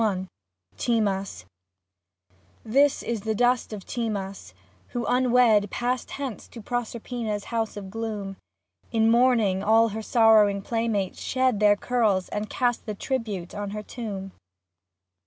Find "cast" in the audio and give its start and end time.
12.49-12.87